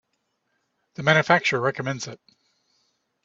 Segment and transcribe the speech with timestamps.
[0.95, 2.19] The manufacturer recommends it.